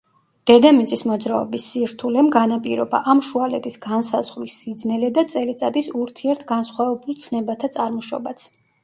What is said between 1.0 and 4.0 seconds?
მოძრაობის სირთულემ განაპირობა ამ შუალედის